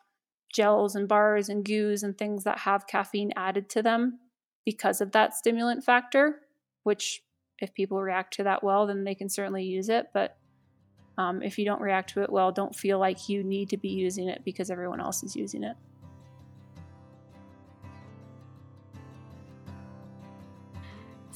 [0.52, 4.17] gels and bars and goos and things that have caffeine added to them
[4.65, 6.39] because of that stimulant factor,
[6.82, 7.22] which
[7.60, 10.08] if people react to that well, then they can certainly use it.
[10.15, 10.36] But
[11.15, 13.89] um, if you don't react to it well, don't feel like you need to be
[13.89, 15.76] using it because everyone else is using it.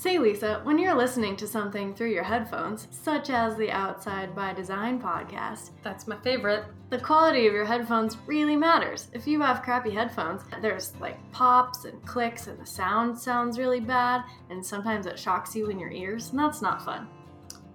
[0.07, 4.53] Say, Lisa, when you're listening to something through your headphones, such as the Outside by
[4.53, 6.63] Design podcast, that's my favorite.
[6.91, 9.09] The quality of your headphones really matters.
[9.11, 13.81] If you have crappy headphones, there's like pops and clicks, and the sound sounds really
[13.81, 17.09] bad, and sometimes it shocks you in your ears, and that's not fun.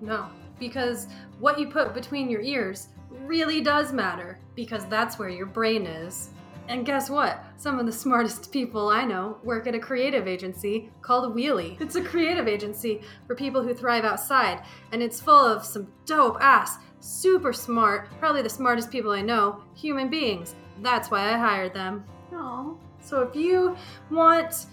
[0.00, 0.24] No,
[0.58, 5.84] because what you put between your ears really does matter, because that's where your brain
[5.84, 6.30] is.
[6.68, 7.44] And guess what?
[7.57, 11.81] Some of the smartest people I know work at a creative agency called Wheelie.
[11.81, 16.38] It's a creative agency for people who thrive outside, and it's full of some dope
[16.40, 20.55] ass, super smart, probably the smartest people I know, human beings.
[20.81, 22.05] That's why I hired them.
[22.33, 22.79] Oh.
[23.01, 23.77] So if you
[24.11, 24.66] want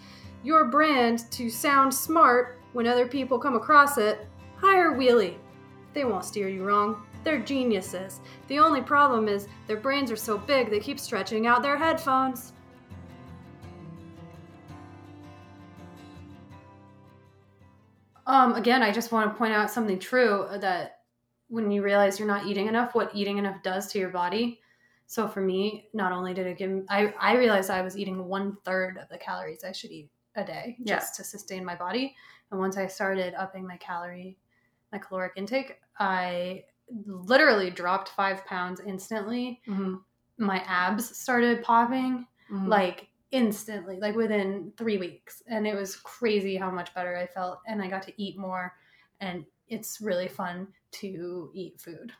[0.43, 5.35] your brand to sound smart when other people come across it, hire Wheelie.
[5.93, 7.03] They won't steer you wrong.
[7.23, 8.21] They're geniuses.
[8.47, 12.53] The only problem is their brains are so big they keep stretching out their headphones.
[18.25, 20.99] Um, again, I just want to point out something true that
[21.47, 24.59] when you realize you're not eating enough, what eating enough does to your body.
[25.07, 28.23] So for me, not only did it give me, I, I realized I was eating
[28.25, 31.17] one third of the calories I should eat a day just yeah.
[31.17, 32.15] to sustain my body.
[32.51, 34.37] And once I started upping my calorie,
[34.91, 36.63] my caloric intake, I
[37.05, 39.61] literally dropped five pounds instantly.
[39.67, 39.95] Mm-hmm.
[40.37, 42.67] My abs started popping mm-hmm.
[42.67, 45.43] like instantly, like within three weeks.
[45.47, 47.59] And it was crazy how much better I felt.
[47.67, 48.73] And I got to eat more.
[49.19, 52.11] And it's really fun to eat food.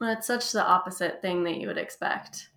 [0.00, 2.48] Well, it's such the opposite thing that you would expect.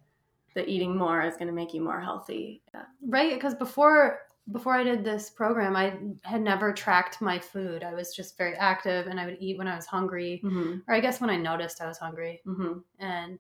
[0.56, 2.62] That eating more is going to make you more healthy.
[2.74, 2.84] Yeah.
[3.08, 3.34] Right?
[3.34, 4.20] Because before
[4.52, 7.84] before I did this program, I had never tracked my food.
[7.84, 10.80] I was just very active and I would eat when I was hungry, mm-hmm.
[10.88, 12.80] or I guess when I noticed I was hungry, mm-hmm.
[13.00, 13.40] and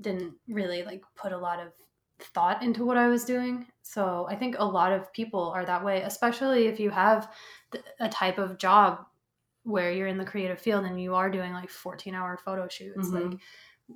[0.00, 1.72] didn't really like put a lot of
[2.18, 3.66] thought into what I was doing.
[3.82, 7.30] So I think a lot of people are that way, especially if you have
[8.00, 9.06] a type of job
[9.62, 13.08] where you're in the creative field and you are doing like 14 hour photo shoots.
[13.08, 13.30] Mhm.
[13.30, 13.40] Like,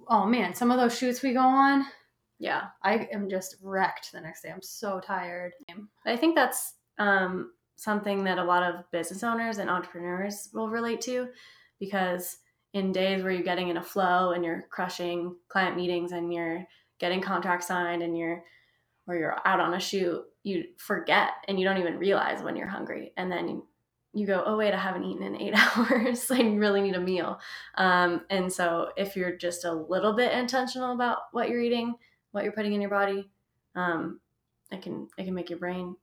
[0.08, 1.84] oh man, some of those shoots we go on,
[2.38, 2.66] Yeah.
[2.82, 4.50] I am just wrecked the next day.
[4.50, 5.52] I'm so tired.
[6.06, 11.00] I think that's um, something that a lot of business owners and entrepreneurs will relate
[11.02, 11.28] to
[11.80, 12.38] because
[12.74, 16.64] in days where you're getting in a flow and you're crushing client meetings and you're
[16.98, 18.44] getting contracts signed and you're
[19.06, 22.68] or you're out on a shoot, you forget and you don't even realize when you're
[22.68, 23.12] hungry.
[23.16, 23.62] And then
[24.12, 26.30] you, go, oh, wait, I haven't eaten in eight hours.
[26.30, 27.40] I really need a meal.
[27.76, 31.94] Um, and so if you're just a little bit intentional about what you're eating,
[32.32, 33.30] what you're putting in your body,
[33.74, 34.20] um,
[34.70, 35.96] it can it can make your brain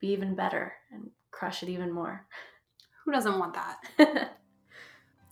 [0.00, 2.26] be even better and crush it even more.
[3.04, 3.78] Who doesn't want that?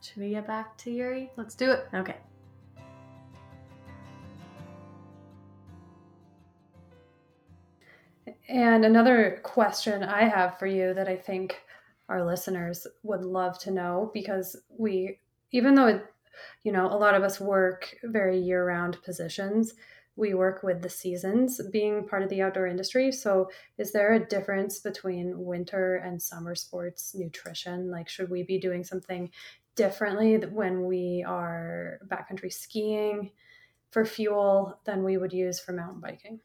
[0.02, 1.30] Should we get back to Uri?
[1.36, 1.86] Let's do it.
[1.94, 2.16] Okay.
[8.48, 11.60] And another question I have for you that I think
[12.08, 15.20] our listeners would love to know because we,
[15.52, 16.04] even though, it,
[16.64, 19.74] you know, a lot of us work very year round positions,
[20.20, 23.11] we work with the seasons being part of the outdoor industry.
[23.11, 27.90] So, is there a difference between winter and summer sports nutrition?
[27.90, 29.30] Like, should we be doing something
[29.74, 33.30] differently when we are backcountry skiing
[33.90, 36.40] for fuel than we would use for mountain biking?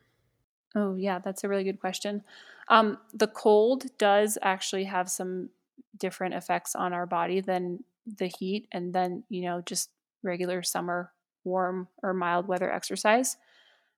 [0.73, 2.23] Oh, yeah, that's a really good question.
[2.69, 5.49] Um, the cold does actually have some
[5.97, 9.89] different effects on our body than the heat and then, you know, just
[10.23, 11.11] regular summer
[11.43, 13.37] warm or mild weather exercise.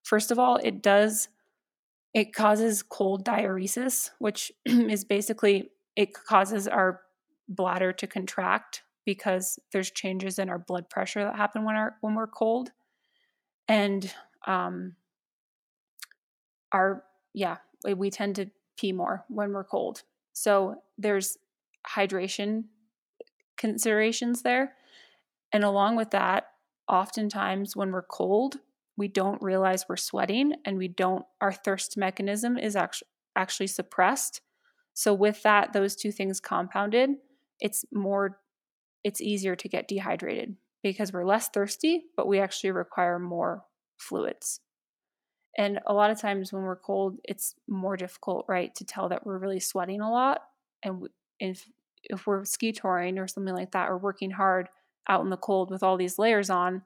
[0.07, 1.27] First of all, it does
[2.13, 7.01] it causes cold diuresis, which is basically it causes our
[7.49, 12.15] bladder to contract because there's changes in our blood pressure that happen when our when
[12.15, 12.71] we're cold.
[13.67, 14.09] And
[14.45, 14.95] um
[16.71, 20.03] our yeah, we tend to pee more when we're cold.
[20.31, 21.37] So there's
[21.85, 22.63] hydration
[23.57, 24.75] considerations there.
[25.51, 26.47] And along with that,
[26.87, 28.59] oftentimes when we're cold,
[28.97, 34.41] we don't realize we're sweating and we don't our thirst mechanism is actually actually suppressed.
[34.93, 37.11] So with that those two things compounded,
[37.59, 38.39] it's more
[39.03, 43.63] it's easier to get dehydrated because we're less thirsty, but we actually require more
[43.97, 44.59] fluids.
[45.57, 49.25] And a lot of times when we're cold, it's more difficult, right, to tell that
[49.25, 50.41] we're really sweating a lot.
[50.83, 51.07] And
[51.39, 51.67] if
[52.03, 54.69] if we're ski touring or something like that, or working hard
[55.09, 56.83] out in the cold with all these layers on,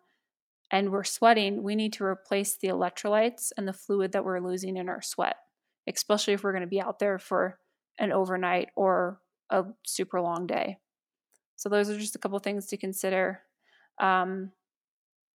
[0.71, 4.77] and we're sweating, we need to replace the electrolytes and the fluid that we're losing
[4.77, 5.36] in our sweat,
[5.88, 7.60] especially if we're going to be out there for
[7.99, 10.77] an overnight or a super long day.
[11.57, 13.41] So those are just a couple things to consider.
[13.99, 14.51] Um,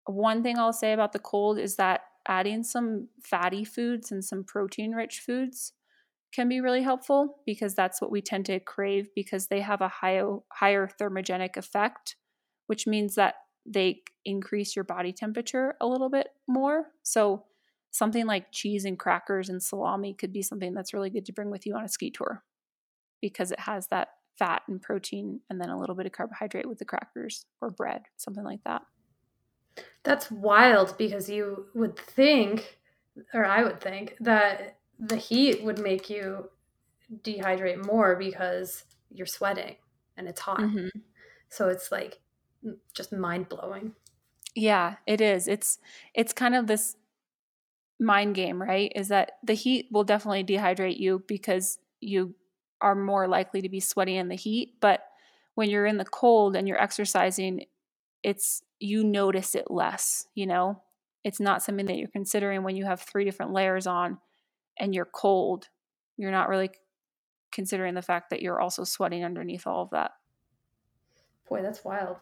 [0.06, 4.44] one thing I'll say about the cold is that adding some fatty foods and some
[4.44, 5.74] protein rich foods
[6.32, 9.88] can be really helpful because that's what we tend to crave because they have a
[9.88, 12.16] higher, higher thermogenic effect,
[12.68, 16.88] which means that they increase your body temperature a little bit more.
[17.04, 17.46] So,
[17.92, 21.52] something like cheese and crackers and salami could be something that's really good to bring
[21.52, 22.44] with you on a ski tour
[23.22, 26.80] because it has that fat and protein and then a little bit of carbohydrate with
[26.80, 28.82] the crackers or bread, something like that.
[30.04, 32.80] That's wild because you would think,
[33.34, 36.50] or I would think, that the heat would make you
[37.24, 39.76] dehydrate more because you're sweating
[40.18, 40.60] and it's hot.
[40.60, 40.88] Mm-hmm.
[41.50, 42.20] So it's like
[42.94, 43.94] just mind blowing.
[44.56, 45.48] Yeah, it is.
[45.48, 45.80] It's
[46.14, 46.96] it's kind of this
[48.00, 48.92] mind game, right?
[48.96, 52.36] Is that the heat will definitely dehydrate you because you
[52.82, 55.06] are more likely to be sweaty in the heat, but
[55.56, 57.66] when you're in the cold and you're exercising,
[58.24, 60.82] it's you notice it less, you know?
[61.24, 64.18] It's not something that you're considering when you have three different layers on
[64.78, 65.70] and you're cold.
[66.18, 66.72] You're not really
[67.52, 70.12] considering the fact that you're also sweating underneath all of that.
[71.48, 72.18] Boy, that's wild.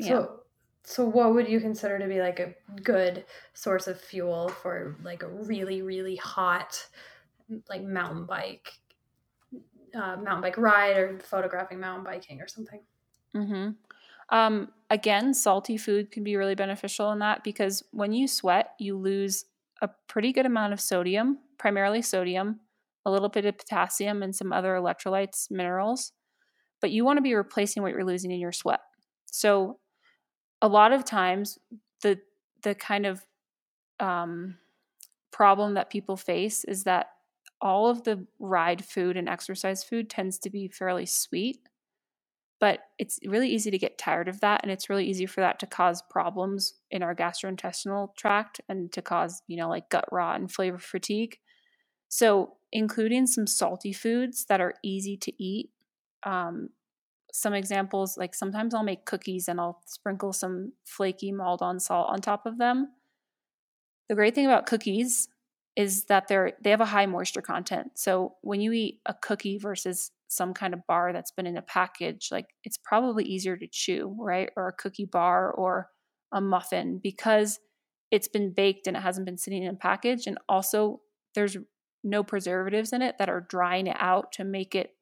[0.00, 0.08] Yeah.
[0.08, 0.36] So
[0.82, 3.24] so what would you consider to be like a good
[3.54, 6.86] source of fuel for like a really really hot
[7.68, 8.72] like mountain bike
[9.94, 12.80] uh, mountain bike ride or photographing mountain biking or something
[13.36, 13.70] Mm-hmm.
[14.30, 18.96] Um, again, salty food can be really beneficial in that because when you sweat, you
[18.96, 19.44] lose
[19.82, 22.60] a pretty good amount of sodium, primarily sodium,
[23.04, 26.12] a little bit of potassium, and some other electrolytes, minerals.
[26.80, 28.80] But you want to be replacing what you're losing in your sweat.
[29.26, 29.78] So,
[30.62, 31.58] a lot of times,
[32.02, 32.20] the
[32.62, 33.24] the kind of
[33.98, 34.56] um,
[35.32, 37.10] problem that people face is that
[37.60, 41.60] all of the ride food and exercise food tends to be fairly sweet
[42.60, 45.58] but it's really easy to get tired of that and it's really easy for that
[45.58, 50.38] to cause problems in our gastrointestinal tract and to cause you know like gut rot
[50.38, 51.38] and flavor fatigue.
[52.08, 55.70] So including some salty foods that are easy to eat
[56.22, 56.68] um,
[57.32, 62.20] some examples like sometimes i'll make cookies and i'll sprinkle some flaky maldon salt on
[62.20, 62.88] top of them
[64.08, 65.28] the great thing about cookies
[65.76, 69.58] is that they're they have a high moisture content so when you eat a cookie
[69.58, 73.66] versus some kind of bar that's been in a package, like it's probably easier to
[73.66, 74.48] chew, right?
[74.56, 75.88] Or a cookie bar or
[76.32, 77.58] a muffin because
[78.12, 80.26] it's been baked and it hasn't been sitting in a package.
[80.26, 81.00] And also,
[81.34, 81.56] there's
[82.04, 84.92] no preservatives in it that are drying it out to make it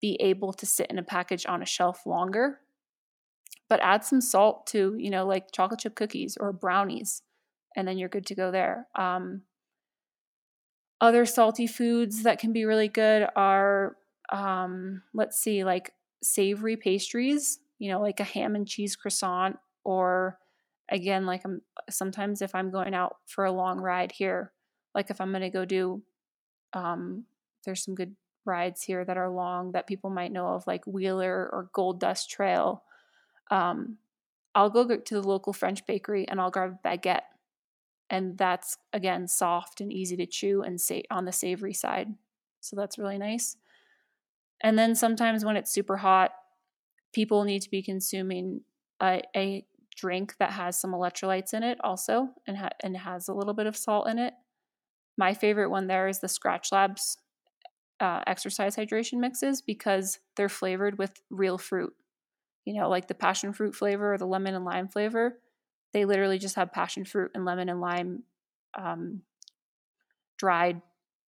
[0.00, 2.60] be able to sit in a package on a shelf longer.
[3.68, 7.22] But add some salt to, you know, like chocolate chip cookies or brownies,
[7.76, 8.86] and then you're good to go there.
[8.94, 9.42] Um,
[11.00, 13.96] other salty foods that can be really good are
[14.30, 15.92] um, let's see, like
[16.22, 20.38] savory pastries, you know, like a ham and cheese croissant, or
[20.90, 24.52] again, like I'm sometimes if I'm going out for a long ride here,
[24.94, 26.02] like if I'm going to go do,
[26.72, 27.24] um,
[27.64, 28.16] there's some good
[28.48, 32.28] rides here that are long that people might know of, like Wheeler or Gold Dust
[32.28, 32.82] Trail.
[33.50, 33.98] Um,
[34.54, 37.22] I'll go to the local French bakery and I'll grab a baguette.
[38.10, 42.14] And that's again soft and easy to chew and say on the savory side.
[42.60, 43.56] So that's really nice.
[44.60, 46.32] And then sometimes when it's super hot,
[47.12, 48.62] people need to be consuming
[49.00, 53.34] a, a drink that has some electrolytes in it also and, ha- and has a
[53.34, 54.34] little bit of salt in it.
[55.16, 57.18] My favorite one there is the Skratch Labs
[58.00, 61.94] uh, exercise hydration mixes because they're flavored with real fruit.
[62.64, 65.38] You know, like the passion fruit flavor or the lemon and lime flavor.
[65.92, 68.24] They literally just have passion fruit and lemon and lime,
[68.76, 69.22] um,
[70.36, 70.82] dried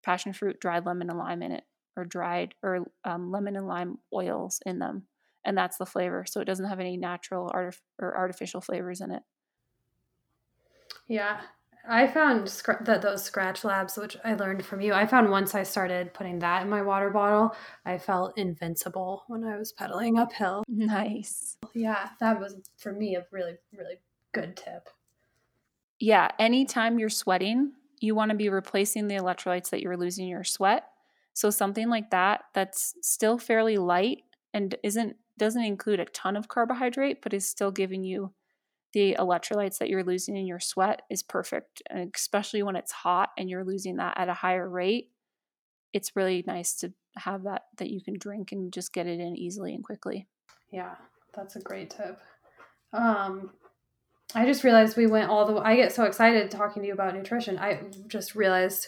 [0.03, 1.63] passion fruit, dried lemon and lime in it
[1.97, 5.03] or dried or um, lemon and lime oils in them
[5.43, 9.11] and that's the flavor so it doesn't have any natural art or artificial flavors in
[9.11, 9.23] it
[11.07, 11.41] yeah
[11.87, 12.47] i found
[12.81, 14.93] that those Skratch Labs which i learned from you.
[14.93, 19.43] I found once i started putting that in my water bottle i felt invincible when
[19.43, 20.63] i was pedaling uphill.
[20.67, 21.57] Nice.
[21.73, 23.95] Yeah that was for me a really really
[24.33, 24.89] good tip.
[25.99, 30.31] Yeah anytime you're sweating you want to be replacing the electrolytes that you're losing in
[30.31, 30.85] your sweat.
[31.33, 34.23] So something like that that's still fairly light
[34.53, 38.33] and isn't doesn't include a ton of carbohydrate but is still giving you
[38.93, 43.29] the electrolytes that you're losing in your sweat is perfect and especially when it's hot
[43.37, 45.09] and you're losing that at a higher rate
[45.93, 49.35] it's really nice to have that that you can drink and just get it in
[49.35, 50.27] easily and quickly
[50.71, 50.95] yeah
[51.33, 52.19] that's a great tip
[52.93, 53.51] um
[54.35, 57.15] i just realized we went all the i get so excited talking to you about
[57.15, 58.87] nutrition i just realized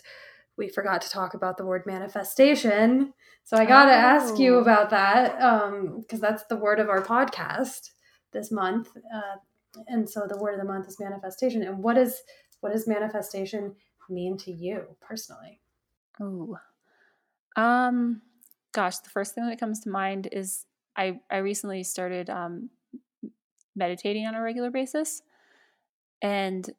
[0.59, 3.13] we forgot to talk about the word manifestation.
[3.45, 3.95] So I got to oh.
[3.95, 4.59] ask you oh.
[4.59, 7.89] about that because um, that's the word of our podcast
[8.31, 8.89] this month.
[8.95, 9.37] Uh,
[9.87, 11.63] and so the word of the month is manifestation.
[11.63, 12.21] And what is
[12.61, 13.75] what does manifestation
[14.09, 15.61] mean to you personally?
[16.19, 16.57] Oh,
[17.55, 18.21] um,
[18.73, 20.65] gosh, the first thing that comes to mind is
[20.95, 22.69] I I recently started um,
[23.75, 25.21] meditating on a regular basis,
[26.21, 26.69] and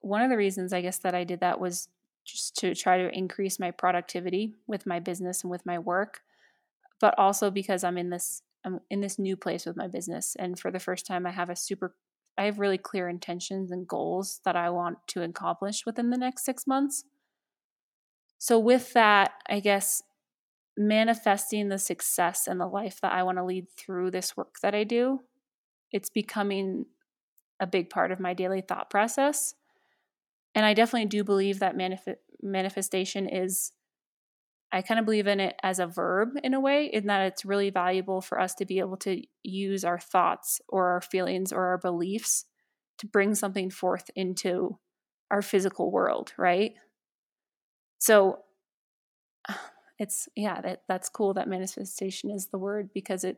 [0.00, 1.88] one of the reasons I guess that I did that was
[2.24, 6.22] just to try to increase my productivity with my business and with my work
[7.00, 10.58] but also because i'm in this i'm in this new place with my business and
[10.58, 11.94] for the first time i have a super
[12.36, 16.44] i have really clear intentions and goals that i want to accomplish within the next
[16.44, 17.04] six months.
[18.38, 20.02] So with that i guess
[20.76, 24.74] manifesting the success and the life that i want to lead through this work that
[24.74, 25.20] i do
[25.92, 26.86] it's becoming
[27.60, 29.54] a big part of my daily thought process.
[30.54, 33.72] And I definitely do believe that manif- manifestation is,
[34.74, 37.44] I kind of believe in it as a verb in a way, in that it's
[37.44, 41.66] really valuable for us to be able to use our thoughts or our feelings or
[41.66, 42.46] our beliefs
[42.98, 44.76] to bring something forth into
[45.30, 46.72] our physical world, right?
[47.98, 48.40] So
[50.00, 53.36] it's yeah, that that's cool that manifestation is the word because it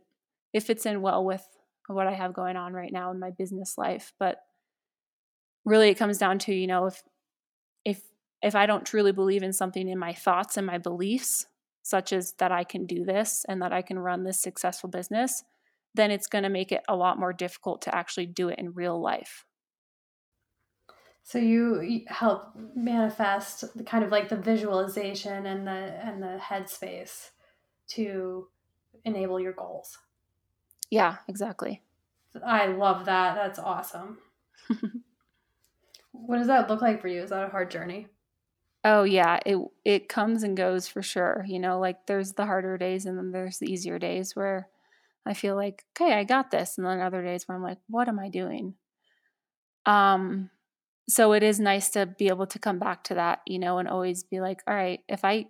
[0.54, 1.46] it fits in well with
[1.86, 4.38] what I have going on right now in my business life, but
[5.66, 7.02] really it comes down to you know if
[8.46, 11.46] if i don't truly believe in something in my thoughts and my beliefs
[11.82, 15.42] such as that i can do this and that i can run this successful business
[15.96, 18.74] then it's going to make it a lot more difficult to actually do it in
[18.74, 19.44] real life.
[21.22, 27.30] So you help manifest the kind of like the visualization and the and the headspace
[27.88, 28.46] to
[29.04, 29.98] enable your goals.
[30.88, 31.82] Yeah exactly.
[32.44, 33.34] I love that.
[33.34, 34.18] That's awesome.
[36.18, 37.22] What does that look like for you?
[37.22, 38.06] Is that a hard journey?
[38.88, 41.44] Oh yeah, it it comes and goes for sure.
[41.48, 44.68] You know, like there's the harder days and then there's the easier days where
[45.26, 46.78] I feel like, okay, I got this.
[46.78, 48.74] And then other days where I'm like, what am I doing?
[49.86, 50.50] Um,
[51.08, 53.88] so it is nice to be able to come back to that, you know, and
[53.88, 55.46] always be like, all right, if I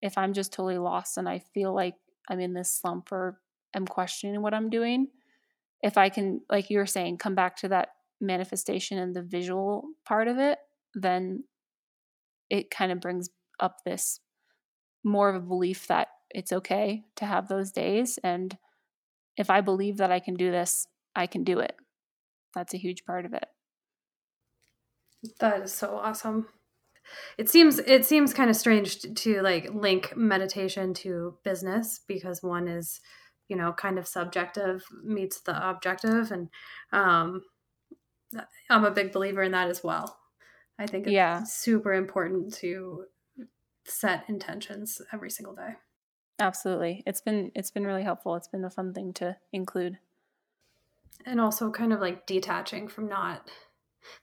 [0.00, 1.96] if I'm just totally lost and I feel like
[2.28, 3.40] I'm in this slump or
[3.74, 5.08] I'm questioning what I'm doing,
[5.82, 9.88] if I can, like you were saying, come back to that manifestation and the visual
[10.04, 10.58] part of it,
[10.94, 11.44] then
[12.50, 13.30] it kind of brings
[13.60, 14.20] up this
[15.04, 18.18] more of a belief that it's okay to have those days.
[18.22, 18.56] And
[19.36, 21.76] if I believe that I can do this, I can do it.
[22.54, 23.46] That's a huge part of it.
[25.40, 26.48] That is so awesome.
[27.38, 32.42] It seems it seems kind of strange to, to like link meditation to business because
[32.42, 33.00] one is,
[33.48, 36.48] you know, kind of subjective meets the objective and
[36.92, 37.42] um
[38.68, 40.18] I'm a big believer in that as well.
[40.78, 41.42] I think it's Yeah.
[41.44, 43.06] super important to
[43.84, 45.76] set intentions every single day.
[46.38, 47.02] Absolutely.
[47.06, 48.34] It's been it's been really helpful.
[48.36, 49.98] It's been a fun thing to include.
[51.24, 53.50] And also kind of like detaching from not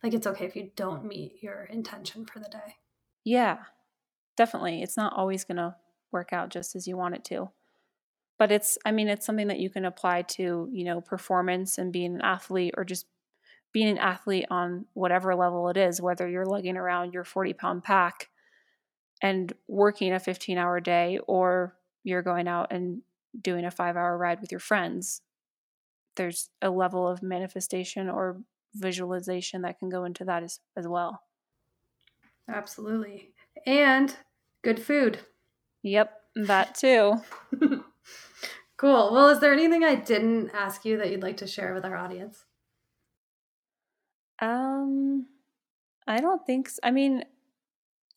[0.04, 2.78] like it's okay if you don't meet your intention for the day.
[3.24, 3.58] Yeah.
[4.38, 4.82] Definitely.
[4.82, 5.76] It's not always going to
[6.12, 7.49] work out just as you want it to.
[8.38, 11.91] But it's I mean it's something that you can apply to, you know, performance and
[11.91, 13.06] being an athlete or just
[13.74, 17.84] being an athlete on whatever level it is, whether you're lugging around your 40 pound
[17.84, 18.30] pack
[19.21, 23.01] and working a 15 hour day or you're going out and
[23.41, 25.21] doing a five hour ride with your friends.
[26.15, 28.41] There's a level of manifestation or
[28.76, 31.21] visualization that can go into that as, as well.
[32.47, 33.34] Absolutely.
[33.65, 34.15] And
[34.63, 35.19] good food.
[35.82, 37.15] Yep, that too.
[38.78, 39.11] cool.
[39.11, 41.95] Well, is there anything I didn't ask you that you'd like to share with our
[41.95, 42.45] audience?
[44.44, 45.28] Um,
[46.08, 46.80] I don't think so.
[46.84, 47.24] I mean,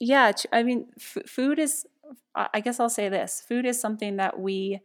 [0.00, 1.86] yeah, I mean, f- food is,
[2.34, 4.80] I guess I'll say this food is something that we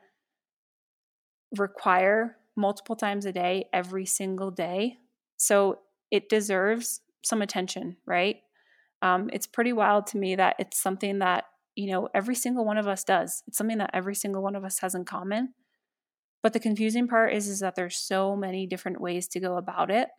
[1.57, 4.97] require multiple times a day, every single day.
[5.37, 5.79] So
[6.11, 8.37] it deserves some attention, right?
[9.01, 12.77] Um, it's pretty wild to me that it's something that, you know, every single one
[12.77, 13.43] of us does.
[13.47, 15.53] It's something that every single one of us has in common.
[16.43, 19.91] But the confusing part is, is that there's so many different ways to go about
[19.91, 20.09] it.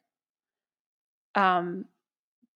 [1.34, 1.86] Um,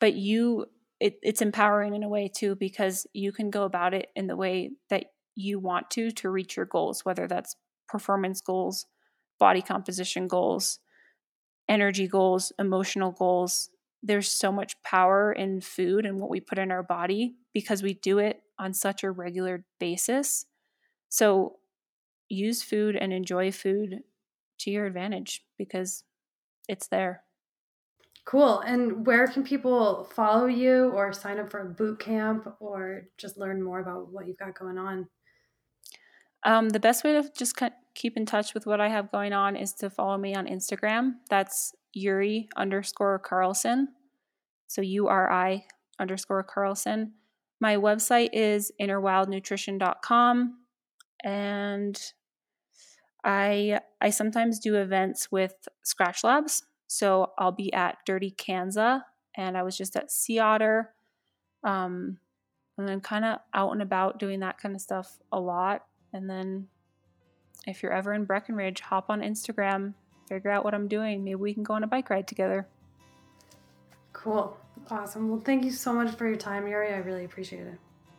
[0.00, 0.66] but you
[0.98, 4.36] it, it's empowering in a way too because you can go about it in the
[4.36, 7.54] way that you want to to reach your goals whether that's
[7.86, 8.86] performance goals
[9.38, 10.78] body composition goals
[11.68, 13.70] energy goals emotional goals.
[14.02, 17.94] There's so much power in food and what we put in our body because we
[17.94, 20.46] do it on such a regular basis.
[21.08, 21.56] So
[22.28, 24.00] use food and enjoy food
[24.60, 26.04] to your advantage because
[26.68, 27.22] it's there
[28.26, 28.58] Cool.
[28.58, 33.38] And where can people follow you or sign up for a boot camp or just
[33.38, 35.06] learn more about what you've got going on?
[36.42, 37.54] Um, the best way to just
[37.94, 41.12] keep in touch with what I have going on is to follow me on Instagram.
[41.30, 43.88] That's Uri underscore Carlson.
[44.66, 45.64] So U R I
[46.00, 47.12] underscore Carlson.
[47.60, 50.58] My website is innerwildnutrition.com.
[51.22, 52.02] And
[53.24, 55.54] I I sometimes do events with
[55.84, 56.64] Skratch Labs.
[56.86, 59.02] So I'll be at Dirty Kanza
[59.34, 60.92] and I was just at Sea Otter.
[61.64, 62.18] Um,
[62.78, 65.84] and then kind of out and about doing that kind of stuff a lot.
[66.12, 66.68] And then
[67.66, 69.94] if you're ever in Breckenridge, hop on Instagram,
[70.28, 71.24] figure out what I'm doing.
[71.24, 72.66] Maybe we can go on a bike ride together.
[74.12, 74.56] Cool.
[74.90, 75.28] Awesome.
[75.28, 76.92] Well, thank you so much for your time, Uri.
[76.92, 77.78] I really appreciate it.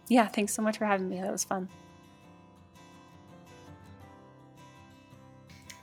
[0.09, 1.21] Yeah, thanks so much for having me.
[1.21, 1.69] That was fun.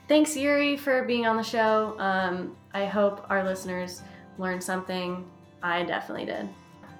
[0.07, 1.95] Thanks, Uri, for being on the show.
[1.97, 4.01] Um, I hope our listeners
[4.37, 5.25] learned something.
[5.63, 6.49] I definitely did.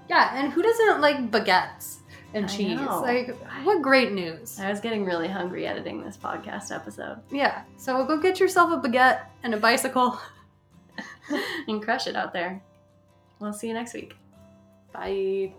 [0.10, 1.98] Yeah, and who doesn't like baguettes
[2.34, 2.80] and I cheese?
[2.80, 3.02] know.
[3.02, 4.58] Like, what great news.
[4.58, 8.88] I was getting really hungry editing this podcast episode Yeah, so go get yourself a
[8.88, 10.18] baguette and a bicycle.
[11.68, 12.64] and crush it out there.
[13.40, 14.16] We'll see you next week.
[14.94, 15.54] Bye.